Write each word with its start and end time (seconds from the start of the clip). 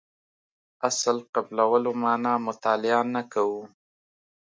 اصل 0.89 1.17
قبلولو 1.33 1.91
معنا 2.03 2.33
مطالعه 2.47 3.01
نه 3.13 3.21
کوو. 3.33 3.61